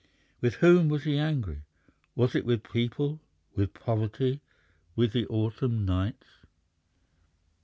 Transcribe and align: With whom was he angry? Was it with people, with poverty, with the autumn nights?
With 0.41 0.55
whom 0.55 0.89
was 0.89 1.03
he 1.03 1.19
angry? 1.19 1.61
Was 2.15 2.33
it 2.33 2.43
with 2.43 2.63
people, 2.63 3.19
with 3.53 3.75
poverty, 3.75 4.41
with 4.95 5.11
the 5.13 5.27
autumn 5.27 5.85
nights? 5.85 6.25